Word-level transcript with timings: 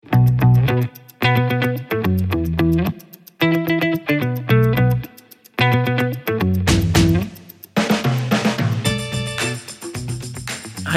Hei 0.00 0.08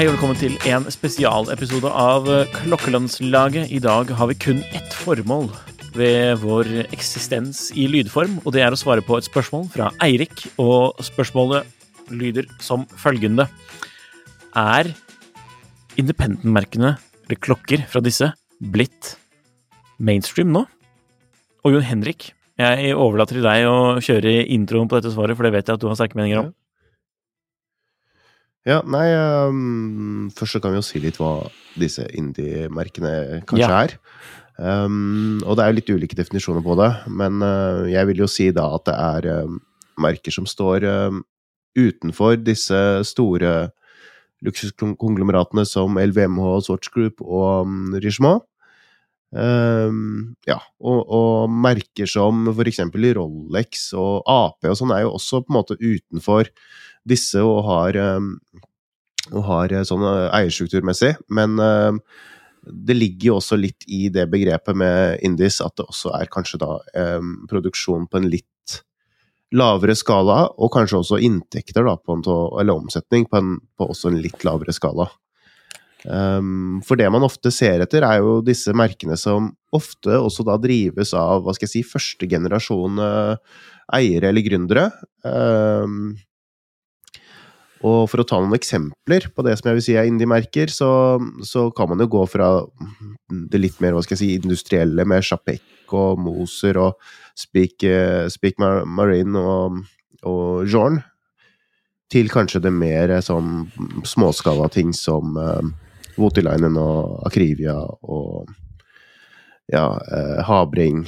og 0.08 0.14
velkommen 0.14 0.38
til 0.40 0.56
en 0.64 0.88
spesialepisode 0.88 1.90
av 1.92 2.24
Klokkelandslaget. 2.54 3.68
I 3.68 3.78
dag 3.84 4.08
har 4.08 4.30
vi 4.32 4.34
kun 4.40 4.64
ett 4.72 4.96
formål 4.96 5.50
ved 5.92 6.40
vår 6.40 6.88
eksistens 6.88 7.68
i 7.76 7.84
lydform, 7.84 8.40
og 8.40 8.56
det 8.56 8.64
er 8.64 8.72
å 8.72 8.78
svare 8.80 9.04
på 9.04 9.20
et 9.20 9.28
spørsmål 9.28 9.68
fra 9.74 9.90
Eirik. 10.00 10.46
Og 10.56 10.96
spørsmålet 11.04 11.68
lyder 12.08 12.48
som 12.56 12.88
følgende 12.96 13.50
Er 14.56 14.88
independent-merkene, 16.00 16.96
eller 17.28 17.44
klokker 17.44 17.84
fra 17.92 18.00
disse, 18.00 18.32
blitt 18.60 19.14
mainstream 19.98 20.52
nå? 20.54 20.64
Og 21.64 21.72
Jon 21.74 21.86
Henrik, 21.86 22.32
jeg 22.60 22.92
overlater 22.94 23.38
til 23.38 23.46
deg 23.46 23.66
å 23.66 23.96
kjøre 24.04 24.34
introen 24.52 24.88
på 24.90 24.98
dette 24.98 25.14
svaret, 25.14 25.36
for 25.36 25.46
det 25.46 25.54
vet 25.56 25.70
jeg 25.70 25.78
at 25.78 25.82
du 25.82 25.88
har 25.88 25.96
sterke 25.98 26.18
meninger 26.18 26.44
om. 26.44 26.52
Ja, 28.64 28.78
nei 28.88 29.10
um, 29.12 30.30
Først 30.32 30.56
så 30.56 30.60
kan 30.64 30.72
vi 30.72 30.78
jo 30.78 30.86
si 30.86 31.00
litt 31.02 31.18
hva 31.20 31.50
disse 31.76 32.06
indie-merkene 32.16 33.42
kanskje 33.48 33.66
Ja. 33.68 33.82
er. 33.84 33.96
Um, 34.54 35.42
og 35.42 35.56
det 35.58 35.64
er 35.64 35.72
jo 35.72 35.76
litt 35.80 35.90
ulike 35.90 36.16
definisjoner 36.16 36.62
på 36.64 36.76
det, 36.78 36.90
men 37.10 37.42
uh, 37.42 37.84
jeg 37.90 38.06
vil 38.08 38.22
jo 38.22 38.28
si 38.30 38.48
da 38.54 38.68
at 38.76 38.86
det 38.86 38.94
er 38.94 39.44
um, 39.44 39.58
merker 40.00 40.32
som 40.32 40.46
står 40.46 40.86
utenfor 41.74 42.38
disse 42.42 42.78
store 43.06 43.72
luksuskonglomeratene 44.44 45.64
som 45.68 45.98
LVMH, 46.00 46.50
Swatch 46.66 46.92
Group 46.94 47.22
og 47.24 47.64
um, 47.68 47.94
Richemont. 48.02 48.44
Um, 49.34 50.36
ja, 50.46 50.60
og, 50.78 51.00
og 51.10 51.50
merker 51.50 52.06
som 52.06 52.44
for 52.52 52.70
eksempel 52.70 53.08
Rolex 53.16 53.88
og 53.98 54.22
AP 54.30 54.68
og 54.70 54.76
sånn 54.78 54.92
er 54.94 55.02
jo 55.02 55.16
også 55.16 55.40
på 55.42 55.50
en 55.50 55.56
måte 55.56 55.76
utenfor 55.80 56.52
disse 57.02 57.42
og 57.42 57.64
har, 57.66 57.98
um, 58.14 58.36
og 59.32 59.42
har 59.48 59.74
eh, 59.74 59.82
sånn 59.88 60.04
eh, 60.06 60.28
eierstrukturmessig, 60.38 61.16
men 61.34 61.58
um, 61.58 61.98
det 62.64 62.94
ligger 62.96 63.32
jo 63.32 63.40
også 63.40 63.58
litt 63.58 63.84
i 63.90 64.06
det 64.14 64.28
begrepet 64.30 64.78
med 64.78 65.18
Indis 65.26 65.58
at 65.64 65.74
det 65.80 65.88
også 65.88 66.14
er 66.16 66.30
kanskje 66.32 66.62
da 66.62 66.78
produksjon 67.50 68.06
på 68.08 68.22
en 68.22 68.30
litt 68.32 68.78
lavere 69.54 69.94
skala, 69.98 70.44
og 70.58 70.72
kanskje 70.74 71.00
også 71.00 71.20
inntekter, 71.22 71.86
da, 71.86 71.96
på 71.98 72.16
en, 72.16 72.24
eller 72.60 72.74
omsetning, 72.74 73.28
på, 73.30 73.40
en, 73.40 73.58
på 73.78 73.90
også 73.94 74.10
en 74.10 74.20
litt 74.22 74.44
lavere 74.46 74.74
skala. 74.74 75.08
Um, 76.04 76.82
for 76.84 77.00
det 77.00 77.06
man 77.08 77.24
ofte 77.24 77.48
ser 77.54 77.80
etter, 77.80 78.04
er 78.04 78.20
jo 78.20 78.40
disse 78.44 78.74
merkene 78.76 79.16
som 79.16 79.54
ofte 79.72 80.18
også 80.18 80.44
da 80.44 80.58
drives 80.60 81.14
av 81.16 81.46
hva 81.46 81.54
skal 81.56 81.68
jeg 81.68 81.72
si, 81.78 81.84
første 81.94 82.28
generasjon 82.28 83.00
eh, 83.00 83.54
eiere 83.96 84.28
eller 84.28 84.44
gründere. 84.44 84.84
Um, 85.24 86.12
og 87.84 88.06
for 88.08 88.22
å 88.22 88.26
ta 88.26 88.38
noen 88.40 88.56
eksempler 88.56 89.26
på 89.36 89.44
det 89.44 89.58
som 89.58 89.68
jeg 89.68 89.78
vil 89.78 89.84
si 89.84 89.96
er 89.98 90.08
indie-merker, 90.08 90.72
så, 90.72 90.88
så 91.44 91.66
kan 91.76 91.90
man 91.90 92.00
jo 92.00 92.08
gå 92.14 92.22
fra 92.32 92.48
det 93.50 93.60
litt 93.60 93.76
mer 93.84 93.92
hva 93.92 94.02
skal 94.04 94.16
jeg 94.16 94.22
si, 94.22 94.30
industrielle 94.38 95.04
med 95.08 95.24
Chapec 95.26 95.92
og 95.92 96.20
Moser 96.24 96.80
og 96.80 96.96
Speak, 97.36 97.84
eh, 97.84 98.24
Speak 98.32 98.56
Marine 98.60 99.36
og, 99.36 99.82
og 100.24 100.70
Jorn, 100.70 101.02
til 102.12 102.30
kanskje 102.32 102.62
det 102.64 102.72
mer 102.72 103.12
sånn 103.24 103.66
småskala 104.06 104.70
ting 104.72 104.92
som 104.96 105.36
uh, 105.36 105.60
Votilainen 106.16 106.76
og 106.78 107.18
Akrivia 107.26 107.74
og 107.74 108.52
ja, 109.72 109.88
uh, 109.98 110.40
Habring, 110.46 111.02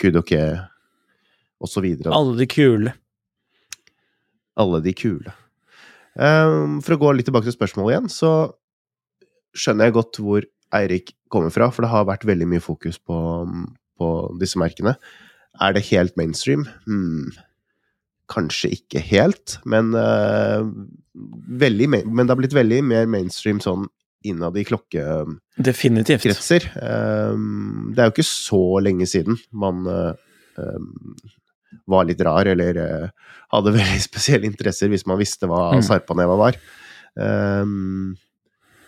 Kudoke 0.00 0.42
osv. 1.62 1.88
Alle 2.10 2.36
de 2.40 2.48
kule. 2.50 2.96
Alle 4.56 4.82
de 4.84 4.96
kule. 4.96 5.36
Ehm, 6.16 6.78
for 6.84 6.96
å 6.96 7.00
gå 7.00 7.14
litt 7.16 7.28
tilbake 7.28 7.48
til 7.48 7.56
spørsmålet 7.56 7.94
igjen, 7.94 8.12
så 8.12 8.32
skjønner 9.56 9.88
jeg 9.88 9.96
godt 9.96 10.20
hvor 10.22 10.46
Eirik 10.76 11.14
kommer 11.32 11.52
fra, 11.54 11.70
for 11.72 11.84
det 11.84 11.92
har 11.92 12.08
vært 12.08 12.26
veldig 12.28 12.48
mye 12.50 12.64
fokus 12.64 12.98
på, 12.98 13.18
på 14.00 14.12
disse 14.40 14.60
merkene. 14.60 14.96
Er 15.62 15.76
det 15.76 15.86
helt 15.90 16.16
mainstream? 16.20 16.66
Hmm. 16.88 17.30
Kanskje 18.32 18.72
ikke 18.74 19.00
helt, 19.06 19.58
men, 19.68 19.92
uh, 19.94 20.66
veldig, 21.62 21.88
men 21.92 22.24
det 22.24 22.32
har 22.32 22.40
blitt 22.40 22.56
veldig 22.56 22.80
mer 22.84 23.06
mainstream 23.10 23.60
sånn 23.62 23.86
innad 24.26 24.56
i 24.58 24.64
klokkekretser. 24.66 25.36
Definitivt. 25.62 26.66
Ehm, 26.82 27.92
det 27.94 28.02
er 28.02 28.08
jo 28.08 28.16
ikke 28.16 28.26
så 28.26 28.62
lenge 28.82 29.06
siden 29.06 29.38
man 29.54 29.86
uh, 29.86 30.16
ehm, 30.58 30.90
var 31.86 32.06
litt 32.08 32.22
rar, 32.24 32.48
eller 32.48 32.78
uh, 32.78 33.34
hadde 33.54 33.74
veldig 33.80 34.02
spesielle 34.04 34.48
interesser 34.48 34.90
hvis 34.92 35.06
man 35.08 35.20
visste 35.20 35.48
hva 35.50 35.68
Mm. 35.76 35.84
Sarpaneva 35.84 36.38
var. 36.38 36.58
Um, 37.16 38.16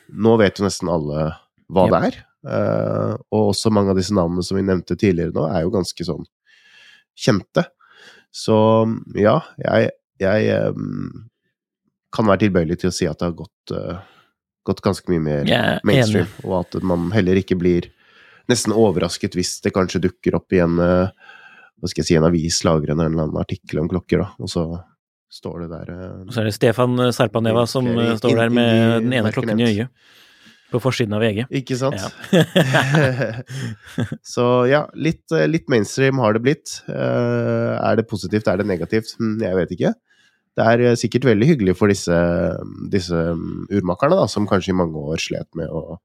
nå 0.08 0.34
vet 0.40 0.58
jo 0.58 0.66
nesten 0.66 0.90
alle 0.92 1.30
hva 1.68 1.86
yep. 1.86 1.92
det 1.92 2.02
er. 2.08 2.18
Uh, 2.48 3.14
og 3.34 3.50
også 3.52 3.72
mange 3.74 3.92
av 3.92 3.98
disse 3.98 4.14
navnene 4.14 4.44
som 4.46 4.56
vi 4.56 4.64
nevnte 4.64 4.96
tidligere 4.96 5.34
nå, 5.34 5.48
er 5.50 5.64
jo 5.66 5.74
ganske 5.74 6.06
sånn 6.06 6.24
kjente. 7.18 7.66
Så 8.34 8.56
ja, 9.18 9.40
jeg, 9.58 9.90
jeg 10.22 10.70
um, 10.76 11.26
kan 12.14 12.28
være 12.28 12.46
tilbøyelig 12.46 12.78
til 12.82 12.92
å 12.92 12.94
si 12.94 13.08
at 13.08 13.18
det 13.20 13.30
har 13.30 13.36
gått, 13.36 13.74
uh, 13.74 14.00
gått 14.68 14.84
ganske 14.84 15.10
mye 15.12 15.24
mer 15.24 15.50
er 15.50 15.80
mainstream, 15.88 16.28
enig. 16.28 16.46
og 16.46 16.60
at 16.60 16.78
man 16.86 17.10
heller 17.16 17.40
ikke 17.40 17.58
blir 17.58 17.90
nesten 18.48 18.72
overrasket 18.72 19.36
hvis 19.36 19.58
det 19.64 19.74
kanskje 19.76 20.02
dukker 20.06 20.38
opp 20.38 20.54
i 20.56 20.62
en 20.64 20.78
eh, 20.80 21.10
hva 21.78 21.90
skal 21.90 22.02
jeg 22.02 22.10
si, 22.10 22.16
en 22.18 22.28
avis 22.28 22.60
lager 22.66 22.92
en 22.92 23.02
eller 23.02 23.24
annen 23.26 23.40
artikkel 23.40 23.82
om 23.82 23.90
klokker, 23.90 24.24
da, 24.24 24.30
og 24.42 24.50
så 24.50 24.64
står 25.32 25.64
det 25.64 25.68
der 25.74 25.90
eh, 25.92 26.14
Og 26.24 26.32
så 26.32 26.42
er 26.42 26.48
det 26.48 26.54
Stefan 26.56 26.96
Sarpaneva 27.14 27.66
som 27.68 27.86
eh, 27.92 28.14
står 28.18 28.40
der 28.42 28.54
med 28.54 29.04
den 29.04 29.18
ene 29.20 29.32
klokken 29.34 29.60
i 29.60 29.68
øyet. 29.68 30.08
På 30.68 30.80
forsiden 30.84 31.14
av 31.16 31.22
VG. 31.24 31.46
Ikke 31.62 31.78
sant? 31.80 31.96
Ja. 31.96 32.42
så 34.34 34.44
ja, 34.68 34.82
litt, 35.00 35.24
eh, 35.32 35.46
litt 35.48 35.64
mainstream 35.72 36.20
har 36.20 36.36
det 36.36 36.42
blitt. 36.44 36.74
Eh, 36.92 37.72
er 37.78 37.96
det 37.96 38.04
positivt, 38.10 38.50
er 38.52 38.60
det 38.60 38.68
negativt? 38.68 39.14
Hm, 39.16 39.38
Jeg 39.40 39.56
vet 39.56 39.72
ikke. 39.78 39.94
Det 40.58 40.66
er 40.66 40.84
eh, 40.90 40.98
sikkert 41.00 41.24
veldig 41.30 41.48
hyggelig 41.54 41.76
for 41.78 41.88
disse, 41.88 42.18
disse 42.92 43.16
mm, 43.16 43.70
urmakerne, 43.78 44.18
da, 44.20 44.28
som 44.28 44.48
kanskje 44.50 44.74
i 44.74 44.78
mange 44.80 45.00
år 45.00 45.22
slet 45.24 45.48
med 45.56 45.72
å 45.72 46.00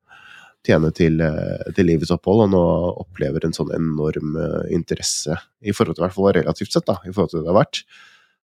tjene 0.63 0.91
til, 0.95 1.19
eh, 1.21 1.71
til 1.75 1.87
livets 1.89 2.13
opphold, 2.15 2.45
og 2.45 2.51
nå 2.53 2.63
opplever 3.03 3.45
en 3.45 3.55
sånn 3.55 3.73
enorm 3.75 4.37
eh, 4.39 4.73
interesse, 4.75 5.35
i 5.61 5.75
forhold 5.75 5.97
til 5.97 6.05
hvert 6.05 6.15
fall 6.15 6.33
relativt 6.39 6.75
sett, 6.75 6.87
da, 6.87 6.97
i 7.03 7.11
forhold 7.11 7.33
til 7.33 7.41
det 7.41 7.45
det 7.47 7.53
har 7.53 7.59
vært. 7.59 7.81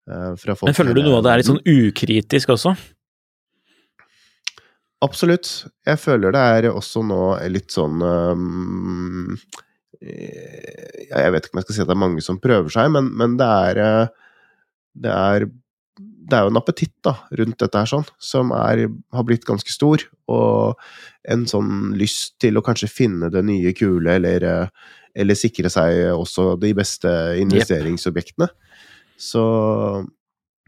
eh, 0.09 0.55
Men 0.63 0.77
føler 0.77 0.95
du 0.95 1.03
noe 1.03 1.19
av 1.19 1.25
det 1.25 1.33
er 1.33 1.41
litt 1.41 1.51
sånn 1.51 1.65
ukritisk 1.65 2.55
også? 2.55 2.75
Absolutt. 5.05 5.49
Jeg 5.85 5.99
føler 6.01 6.33
det 6.33 6.43
er 6.55 6.71
også 6.71 7.03
nå 7.05 7.21
litt 7.51 7.73
sånn 7.75 7.99
um, 8.01 9.35
Jeg 9.99 11.33
vet 11.35 11.45
ikke 11.45 11.53
om 11.53 11.59
jeg 11.59 11.65
skal 11.67 11.75
si 11.75 11.83
at 11.83 11.89
det 11.89 11.93
er 11.93 11.99
mange 11.99 12.23
som 12.25 12.39
prøver 12.41 12.71
seg, 12.73 12.89
men, 12.95 13.11
men 13.19 13.35
det 13.37 13.49
er 13.67 13.81
Det 14.95 15.11
er 15.11 15.45
det 16.25 16.37
er 16.37 16.45
jo 16.45 16.51
en 16.53 16.59
appetitt 16.59 16.95
da, 17.05 17.15
rundt 17.37 17.59
dette 17.61 17.81
her 17.81 17.89
sånn, 17.89 18.05
som 18.21 18.51
er, 18.57 18.85
har 19.13 19.25
blitt 19.27 19.45
ganske 19.47 19.71
stor. 19.71 20.03
Og 20.31 20.79
en 21.29 21.45
sånn 21.49 21.93
lyst 21.99 22.35
til 22.41 22.57
å 22.57 22.63
kanskje 22.65 22.89
finne 22.91 23.29
det 23.33 23.43
nye 23.45 23.73
kule, 23.77 24.17
eller, 24.17 24.45
eh, 24.49 24.91
eller 25.15 25.37
sikre 25.37 25.69
seg 25.73 26.01
også 26.15 26.55
de 26.61 26.73
beste 26.77 27.11
investeringsobjektene. 27.41 28.49
Så 29.21 29.45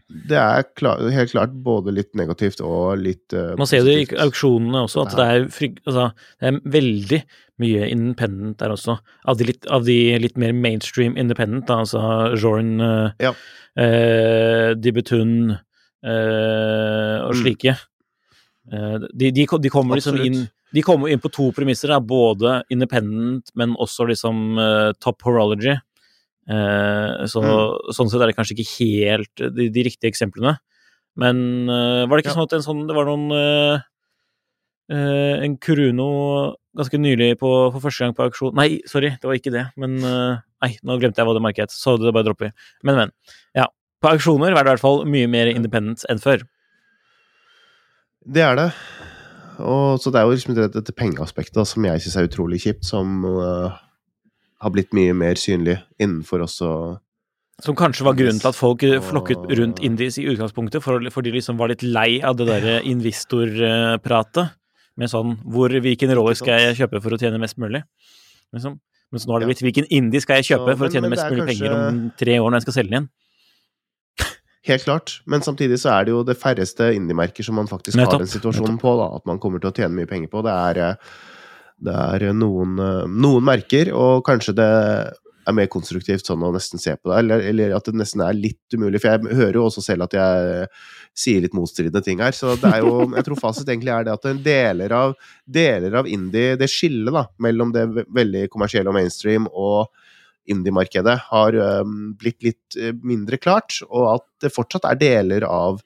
det 0.08 0.38
er 0.40 0.62
klar, 0.78 1.02
helt 1.12 1.32
klart 1.34 1.52
både 1.64 1.92
litt 1.92 2.14
negativt 2.16 2.62
og 2.64 2.96
litt 3.02 3.34
uh, 3.36 3.52
Man 3.60 3.68
ser 3.68 3.84
det 3.84 3.96
i 4.00 4.06
auksjonene 4.24 4.86
også, 4.86 5.02
at 5.04 5.16
det 5.18 5.26
er, 5.34 5.42
fryg, 5.52 5.74
altså, 5.84 6.06
det 6.40 6.48
er 6.48 6.60
veldig 6.78 7.18
mye 7.60 7.88
independent 7.92 8.56
der 8.62 8.72
også. 8.72 8.94
Av 9.28 9.36
de 9.36 9.48
litt, 9.50 9.66
av 9.68 9.84
de 9.84 9.98
litt 10.22 10.38
mer 10.40 10.54
mainstream 10.56 11.16
independent, 11.20 11.66
da, 11.68 11.82
altså 11.84 12.00
Jorn, 12.40 12.78
uh, 12.80 13.10
Ja. 13.20 13.34
uh, 13.76 14.72
Dibetun 14.80 15.58
uh, 15.58 17.16
og 17.26 17.34
Mm. 17.34 17.42
slike. 17.42 17.76
De, 18.68 19.30
de, 19.32 19.46
de 19.46 19.70
kommer 19.72 19.96
liksom 19.96 20.18
inn 20.20 20.42
De 20.76 20.82
kommer 20.84 21.08
inn 21.08 21.20
på 21.20 21.30
to 21.32 21.46
premisser, 21.56 21.88
da, 21.88 21.96
både 22.00 22.58
independent, 22.68 23.48
men 23.56 23.72
også 23.80 24.04
liksom 24.10 24.58
top 25.00 25.22
horology. 25.24 25.72
Uh, 26.48 27.26
så, 27.28 27.42
Mm. 27.44 27.92
Sånn 27.92 28.08
sett 28.08 28.22
er 28.24 28.30
det 28.30 28.36
kanskje 28.38 28.54
ikke 28.56 28.72
helt 28.78 29.42
de, 29.56 29.68
de 29.68 29.82
riktige 29.84 30.08
eksemplene. 30.08 30.56
Men 31.18 31.68
uh, 31.68 32.06
var 32.08 32.16
det 32.16 32.24
ikke 32.24 32.32
Ja. 32.32 32.38
sånn 32.38 32.48
at 32.48 32.56
en 32.56 32.64
sånn, 32.64 32.86
det 32.88 32.96
var 32.96 33.04
noen 33.10 33.26
uh, 33.34 33.80
uh, 34.92 35.44
En 35.44 35.56
Kuruno 35.60 36.54
ganske 36.78 37.00
nylig 37.00 37.34
på, 37.40 37.50
for 37.74 37.82
første 37.82 38.04
gang 38.06 38.14
på 38.14 38.24
auksjon 38.28 38.54
Nei, 38.54 38.78
sorry, 38.86 39.10
det 39.18 39.26
var 39.26 39.34
ikke 39.36 39.52
det. 39.52 39.64
Men 39.76 39.98
uh, 40.04 40.38
Nei, 40.62 40.72
nå 40.82 40.96
glemte 41.02 41.20
jeg 41.20 41.28
hva 41.28 41.34
det 41.36 41.42
markedet 41.44 41.74
så 41.74 41.96
det 41.98 42.14
bare 42.14 42.26
dropper. 42.30 42.54
Men, 42.82 42.96
men. 42.96 43.12
Ja. 43.54 43.66
På 44.02 44.12
auksjoner 44.14 44.52
er 44.52 44.56
det 44.62 44.64
i 44.64 44.72
hvert 44.76 44.82
fall 44.82 45.04
mye 45.10 45.26
mer 45.30 45.50
independent 45.50 46.04
enn 46.10 46.22
før. 46.22 46.44
Det 48.28 48.42
er 48.44 48.56
det. 48.58 48.68
Og, 49.58 49.98
så 49.98 50.10
det 50.14 50.20
er 50.20 50.26
jo 50.28 50.34
liksom 50.36 50.54
dette 50.54 50.94
pengeaspektet 50.94 51.66
som 51.66 51.86
jeg 51.86 52.02
syns 52.04 52.16
er 52.18 52.28
utrolig 52.28 52.60
kjipt, 52.62 52.84
som 52.86 53.24
øh, 53.26 53.72
har 54.60 54.72
blitt 54.74 54.94
mye 54.96 55.14
mer 55.14 55.38
synlig 55.38 55.78
innenfor 56.00 56.42
også 56.46 56.70
Som 57.62 57.74
kanskje 57.78 58.04
var 58.06 58.14
grunnen 58.14 58.38
til 58.38 58.48
at 58.52 58.54
folk 58.58 58.84
flokket 59.02 59.48
rundt 59.58 59.80
indies 59.82 60.18
i 60.18 60.26
utgangspunktet, 60.30 60.82
fordi 60.82 61.10
for 61.10 61.26
de 61.26 61.32
liksom 61.34 61.58
var 61.58 61.72
litt 61.72 61.82
lei 61.82 62.20
av 62.22 62.36
det 62.38 62.46
derre 62.46 62.76
investorpratet. 62.86 64.52
Med 64.98 65.10
sånn 65.10 65.36
hvor, 65.46 65.70
Hvilken 65.70 66.10
Rolex 66.14 66.40
skal 66.42 66.58
jeg 66.62 66.78
kjøpe 66.82 67.00
for 67.02 67.14
å 67.14 67.18
tjene 67.18 67.38
mest 67.38 67.58
mulig? 67.58 67.82
Liksom. 68.54 68.78
Mens 69.14 69.24
nå 69.26 69.32
har 69.34 69.40
det 69.42 69.48
blitt 69.48 69.62
hvilken 69.64 69.86
indie 69.94 70.20
skal 70.20 70.40
jeg 70.40 70.50
kjøpe 70.50 70.74
Så, 70.74 70.78
for 70.78 70.88
å 70.88 70.92
tjene 70.92 71.08
men 71.08 71.14
mest 71.14 71.30
mulig 71.30 71.44
kanskje- 71.46 71.64
penger 71.64 71.76
om 71.78 72.00
tre 72.18 72.38
år 72.38 72.50
når 72.50 72.58
jeg 72.58 72.66
skal 72.66 72.76
selge 72.78 72.90
den 72.92 72.98
igjen? 72.98 73.08
Helt 74.68 74.84
klart. 74.84 75.14
Men 75.24 75.40
samtidig 75.40 75.78
så 75.80 75.94
er 75.94 76.04
det 76.04 76.12
jo 76.12 76.22
det 76.26 76.36
færreste 76.36 76.90
indie-merker 76.92 77.46
som 77.46 77.56
man 77.56 77.70
faktisk 77.70 77.96
Nettopp, 77.96 78.18
har 78.18 78.24
den 78.26 78.32
situasjonen 78.34 78.76
på, 78.82 78.90
da, 79.00 79.06
at 79.16 79.24
man 79.30 79.38
kommer 79.40 79.62
til 79.62 79.70
å 79.70 79.76
tjene 79.78 79.96
mye 79.96 80.10
penger 80.10 80.28
på. 80.28 80.42
Det 80.44 80.52
er, 80.52 80.80
eh, 80.90 80.94
det 81.84 81.94
er 81.94 82.32
noen, 82.34 82.76
eh, 82.82 83.06
noen 83.08 83.44
merker, 83.46 83.92
og 83.94 84.24
kanskje 84.26 84.54
det 84.58 84.68
er 85.48 85.56
mer 85.56 85.68
konstruktivt 85.72 86.26
sånn 86.28 86.42
å 86.44 86.50
nesten 86.52 86.80
se 86.82 86.92
på 86.98 87.08
det, 87.08 87.20
eller, 87.22 87.44
eller 87.50 87.74
at 87.76 87.86
det 87.88 87.96
nesten 87.96 88.20
er 88.24 88.36
litt 88.36 88.74
umulig. 88.74 89.00
For 89.00 89.14
jeg 89.14 89.38
hører 89.38 89.56
jo 89.56 89.68
også 89.68 89.84
selv 89.84 90.04
at 90.08 90.16
jeg 90.18 90.66
sier 91.16 91.44
litt 91.44 91.56
motstridende 91.56 92.02
ting 92.04 92.20
her, 92.20 92.36
så 92.36 92.52
det 92.60 92.68
er 92.68 92.82
jo 92.84 93.06
Jeg 93.14 93.24
tror 93.24 93.40
fasit 93.40 93.70
egentlig 93.70 93.94
er 93.94 94.04
det 94.04 94.16
at 94.18 94.28
deler 94.44 94.92
av, 94.92 95.14
deler 95.46 95.96
av 96.02 96.10
indie, 96.10 96.58
det 96.60 96.68
skillet 96.68 97.14
da, 97.14 97.24
mellom 97.40 97.72
det 97.72 97.86
veldig 98.04 98.44
kommersielle 98.52 98.92
og 98.92 98.98
mainstream 98.98 99.48
og 99.48 99.88
indie-markedet 100.48 101.16
har 101.28 101.56
um, 101.84 101.96
blitt 102.16 102.44
litt 102.44 102.76
mindre 103.04 103.36
klart, 103.40 103.80
og 103.88 104.14
at 104.14 104.28
det 104.44 104.52
fortsatt 104.54 104.86
er 104.88 105.00
deler 105.00 105.44
av 105.48 105.82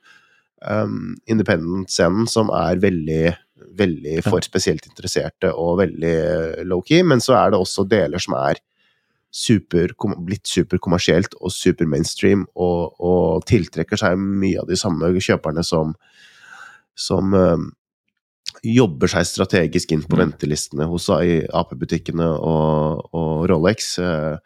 um, 0.68 1.14
independent-scenen 1.30 2.28
som 2.30 2.50
er 2.54 2.80
veldig, 2.82 3.32
veldig 3.78 4.20
for 4.26 4.44
spesielt 4.44 4.86
interesserte 4.88 5.52
og 5.54 5.78
veldig 5.82 6.12
øh, 6.12 6.62
low-key, 6.68 7.02
men 7.06 7.22
så 7.24 7.36
er 7.38 7.52
det 7.52 7.60
også 7.62 7.86
deler 7.88 8.22
som 8.22 8.36
er 8.40 8.60
super, 9.32 9.94
blitt 10.26 10.48
superkommersielt 10.48 11.38
og 11.40 11.52
super 11.54 11.88
mainstream, 11.88 12.44
og, 12.54 12.98
og 13.00 13.46
tiltrekker 13.48 13.96
seg 13.96 14.18
mye 14.20 14.60
av 14.60 14.68
de 14.68 14.76
samme 14.76 15.08
kjøperne 15.16 15.64
som, 15.64 15.94
som 16.92 17.32
øhm, 17.32 17.70
jobber 18.62 19.10
seg 19.10 19.24
strategisk 19.26 19.94
inn 19.94 20.04
på 20.04 20.18
Mm. 20.18 20.22
ventelistene 20.26 20.86
hos 20.90 21.08
AP-butikkene 21.08 22.28
og, 22.28 23.08
og 23.16 23.48
Rolex. 23.50 23.98
Eh, 23.98 24.36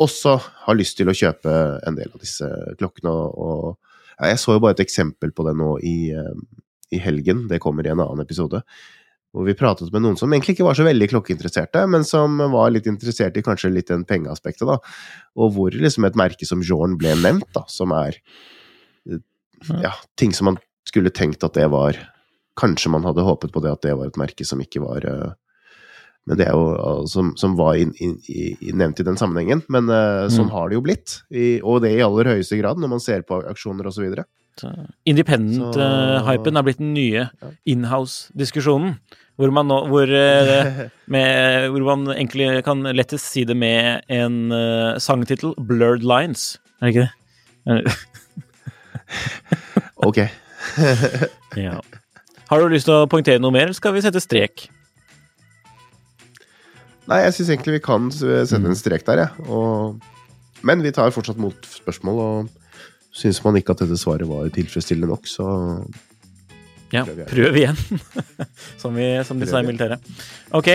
også 0.00 0.38
har 0.64 0.74
lyst 0.74 0.96
til 0.96 1.12
å 1.12 1.14
kjøpe 1.14 1.52
en 1.86 1.94
del 1.94 2.08
av 2.08 2.20
disse 2.20 2.48
klokkene. 2.80 3.12
Og, 3.12 3.36
og 3.36 3.76
ja, 4.18 4.32
jeg 4.32 4.40
så 4.40 4.56
jo 4.56 4.64
bare 4.64 4.78
et 4.78 4.84
eksempel 4.86 5.30
på 5.36 5.44
det 5.46 5.54
nå 5.60 5.76
i, 5.84 6.10
eh, 6.16 6.61
i 6.92 7.00
helgen, 7.02 7.46
det 7.50 7.58
kommer 7.64 7.86
i 7.86 7.92
en 7.94 8.00
annen 8.04 8.20
episode. 8.24 8.62
Hvor 9.32 9.46
vi 9.48 9.54
pratet 9.56 9.88
med 9.94 10.02
noen 10.04 10.18
som 10.20 10.28
egentlig 10.34 10.58
ikke 10.58 10.66
var 10.66 10.76
så 10.76 10.84
veldig 10.84 11.06
klokkeinteresserte, 11.08 11.86
men 11.88 12.04
som 12.04 12.36
var 12.52 12.68
litt 12.74 12.86
interessert 12.90 13.36
i 13.40 13.44
kanskje 13.46 13.70
litt 13.72 13.88
den 13.88 14.04
pengeaspektet, 14.04 14.66
da. 14.68 14.76
Og 15.40 15.54
hvor 15.56 15.72
liksom 15.72 16.04
et 16.04 16.18
merke 16.20 16.44
som 16.48 16.60
Jorn 16.60 16.98
ble 17.00 17.14
nevnt, 17.16 17.48
da, 17.56 17.62
som 17.72 17.94
er 17.96 18.18
eh, 19.08 19.22
ja, 19.80 19.94
ting 20.20 20.34
som 20.36 20.50
man 20.52 20.58
skulle 20.88 21.10
tenkt 21.14 21.44
at 21.46 21.54
det 21.56 21.68
var 21.72 21.96
Kanskje 22.60 22.90
man 22.92 23.00
hadde 23.08 23.22
håpet 23.24 23.48
på 23.54 23.62
det 23.64 23.70
at 23.72 23.80
det 23.86 23.94
var 23.96 24.10
et 24.10 24.18
merke 24.20 24.44
som 24.44 24.60
ikke 24.60 24.82
var 24.84 25.06
eh, 25.08 25.30
Men 26.28 26.36
det 26.36 26.44
er 26.50 26.52
jo 26.52 26.66
eh, 26.76 27.06
som, 27.08 27.30
som 27.40 27.54
var 27.56 27.78
in, 27.80 27.94
in, 28.04 28.18
i- 28.28 28.52
i- 28.60 28.74
nevnt 28.76 29.00
i 29.00 29.06
den 29.08 29.16
sammenhengen. 29.16 29.62
Men 29.72 29.88
eh, 29.88 30.26
sånn 30.28 30.50
Mm. 30.50 30.52
har 30.52 30.68
det 30.68 30.76
jo 30.76 30.82
blitt. 30.84 31.14
I, 31.32 31.46
og 31.64 31.80
det 31.80 31.94
i 31.96 32.02
aller 32.04 32.28
høyeste 32.34 32.58
grad, 32.60 32.76
når 32.78 32.92
man 32.92 33.00
ser 33.00 33.22
på 33.24 33.40
aksjoner 33.48 33.88
osv. 33.88 34.04
Så 34.60 34.68
Independent 35.08 35.74
Så- 35.74 35.80
eh, 35.80 36.26
hypen 36.28 36.56
er 36.58 36.62
blitt 36.66 36.78
den 36.78 36.92
nye 36.94 37.28
Ja. 37.30 37.50
inhouse-diskusjonen. 37.66 38.98
Hvor 39.38 39.50
man 39.50 39.66
nå 39.66 39.78
hvor, 39.88 40.02
eh, 40.12 40.88
med, 41.08 41.70
hvor 41.72 41.96
man 41.96 42.14
egentlig 42.14 42.62
kan 42.64 42.82
lettest 42.82 43.30
si 43.32 43.44
det 43.48 43.56
med 43.56 44.02
en 44.12 44.52
uh, 44.52 44.98
sangtittel, 44.98 45.54
'Blurred 45.56 46.02
Lines'. 46.04 46.58
Er 46.82 46.86
det 46.86 46.94
ikke 46.94 47.08
det? 47.08 47.96
ok. 50.08 50.18
Ja. 51.56 51.80
Har 52.50 52.60
du 52.60 52.68
lyst 52.68 52.84
til 52.88 52.94
å 52.94 53.08
poengtere 53.08 53.40
noe 53.40 53.50
mer, 53.54 53.62
eller 53.68 53.76
skal 53.76 53.94
vi 53.96 54.02
sette 54.04 54.20
strek? 54.20 54.68
Nei, 57.08 57.22
jeg 57.24 57.34
syns 57.34 57.50
egentlig 57.50 57.78
vi 57.80 57.84
kan 57.84 58.10
sende 58.12 58.70
en 58.70 58.78
strek 58.78 59.04
der, 59.08 59.24
jeg. 59.24 59.46
Og, 59.50 59.98
men 60.62 60.82
vi 60.84 60.92
tar 60.94 61.10
fortsatt 61.14 61.40
mot 61.40 61.56
spørsmål, 61.66 62.20
og 62.22 62.50
syns 63.12 63.42
man 63.44 63.58
ikke 63.60 63.74
at 63.76 63.82
dette 63.84 63.98
svaret 64.00 64.28
var 64.28 64.48
tilfredsstillende 64.54 65.10
nok, 65.12 65.28
så 65.28 65.46
Ja, 66.92 67.06
Prøv 67.06 67.16
igjen. 67.22 67.28
prøv 67.30 67.56
igjen, 67.56 67.78
som, 68.82 68.92
vi, 68.98 69.06
som 69.24 69.38
de 69.40 69.46
sa 69.48 69.62
i 69.62 69.64
militæret. 69.68 70.02
Ok, 70.52 70.68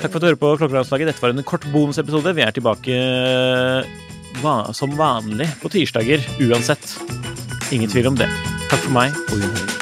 takk 0.00 0.06
for 0.08 0.16
at 0.16 0.22
du 0.22 0.28
hører 0.30 0.40
på 0.40 0.52
Klokkelandslaget. 0.62 1.10
Dette 1.12 1.20
var 1.24 1.34
en 1.34 1.44
kort 1.44 1.66
bonusepisode. 1.74 2.32
Vi 2.38 2.40
er 2.46 2.54
tilbake 2.56 2.96
va 4.40 4.56
som 4.72 4.96
vanlig 4.96 5.50
på 5.60 5.68
tirsdager 5.74 6.24
uansett. 6.48 6.96
Ingen 7.72 7.92
tvil 7.92 8.08
om 8.14 8.16
det. 8.16 8.30
Takk 8.72 8.80
for 8.86 8.96
meg 8.96 9.12
og 9.28 9.44
Jon 9.44 9.81